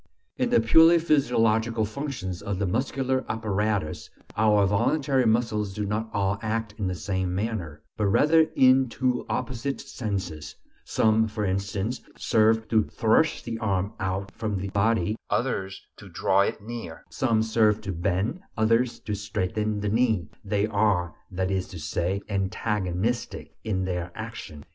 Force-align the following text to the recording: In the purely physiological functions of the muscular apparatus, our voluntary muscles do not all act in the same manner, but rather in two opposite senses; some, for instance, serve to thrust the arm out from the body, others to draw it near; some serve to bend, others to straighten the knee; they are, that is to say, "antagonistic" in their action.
In 0.35 0.49
the 0.49 0.59
purely 0.59 0.97
physiological 0.97 1.85
functions 1.85 2.41
of 2.41 2.57
the 2.57 2.65
muscular 2.65 3.23
apparatus, 3.29 4.09
our 4.35 4.65
voluntary 4.65 5.27
muscles 5.27 5.75
do 5.75 5.85
not 5.85 6.09
all 6.11 6.39
act 6.41 6.73
in 6.79 6.87
the 6.87 6.95
same 6.95 7.35
manner, 7.35 7.83
but 7.97 8.07
rather 8.07 8.49
in 8.55 8.89
two 8.89 9.27
opposite 9.29 9.79
senses; 9.79 10.55
some, 10.83 11.27
for 11.27 11.45
instance, 11.45 12.01
serve 12.17 12.67
to 12.69 12.81
thrust 12.85 13.45
the 13.45 13.59
arm 13.59 13.93
out 13.99 14.31
from 14.31 14.57
the 14.57 14.69
body, 14.69 15.17
others 15.29 15.85
to 15.97 16.09
draw 16.09 16.39
it 16.41 16.63
near; 16.63 17.03
some 17.11 17.43
serve 17.43 17.79
to 17.81 17.91
bend, 17.91 18.39
others 18.57 18.99
to 19.01 19.13
straighten 19.13 19.81
the 19.81 19.89
knee; 19.89 20.27
they 20.43 20.65
are, 20.65 21.13
that 21.29 21.51
is 21.51 21.67
to 21.67 21.77
say, 21.77 22.23
"antagonistic" 22.27 23.55
in 23.63 23.85
their 23.85 24.11
action. 24.15 24.63